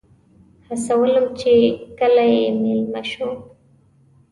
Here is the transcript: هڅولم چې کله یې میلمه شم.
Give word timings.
هڅولم 0.67 1.25
چې 1.39 1.53
کله 1.99 2.23
یې 2.33 2.45
میلمه 2.61 3.01
شم. 3.11 3.31